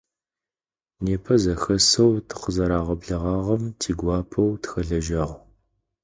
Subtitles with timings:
[1.03, 5.31] Непэ зэхэсэу тыкъызэрагъэблэгъагъэм тигуапэу тыхэлэжьагъ.